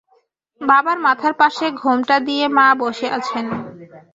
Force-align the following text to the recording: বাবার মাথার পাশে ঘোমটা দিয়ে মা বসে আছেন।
বাবার 0.61 0.97
মাথার 1.05 1.33
পাশে 1.41 1.65
ঘোমটা 1.81 2.15
দিয়ে 2.27 2.45
মা 2.57 2.67
বসে 2.81 3.07
আছেন। 3.17 3.45